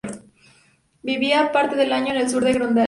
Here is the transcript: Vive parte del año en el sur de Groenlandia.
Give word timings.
Vive 1.03 1.49
parte 1.53 1.75
del 1.75 1.93
año 1.93 2.09
en 2.11 2.21
el 2.21 2.27
sur 2.31 2.43
de 2.43 2.53
Groenlandia. 2.53 2.79